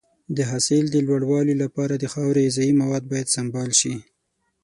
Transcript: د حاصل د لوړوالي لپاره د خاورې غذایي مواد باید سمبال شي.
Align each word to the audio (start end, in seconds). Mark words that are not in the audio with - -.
د 0.37 0.39
حاصل 0.49 0.83
د 0.91 0.95
لوړوالي 1.07 1.55
لپاره 1.63 1.93
د 1.97 2.05
خاورې 2.13 2.41
غذایي 2.47 2.73
مواد 2.81 3.03
باید 3.11 3.33
سمبال 3.35 3.69
شي. 3.79 3.95